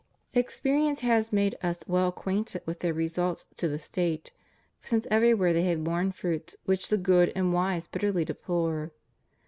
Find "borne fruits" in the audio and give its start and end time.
5.83-6.55